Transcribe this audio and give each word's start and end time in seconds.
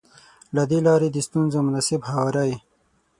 له 0.55 0.63
دې 0.69 0.79
لارې 0.87 1.09
د 1.11 1.17
ستونزو 1.27 1.57
مناسب 1.67 2.01
هواری. 2.11 2.53